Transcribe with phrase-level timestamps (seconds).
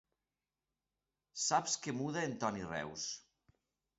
[1.41, 3.07] Saps que muda en Toni Reus!